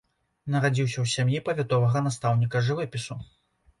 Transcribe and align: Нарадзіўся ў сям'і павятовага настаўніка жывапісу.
Нарадзіўся 0.53 0.95
ў 1.01 1.07
сям'і 1.15 1.43
павятовага 1.49 2.03
настаўніка 2.07 2.67
жывапісу. 2.71 3.23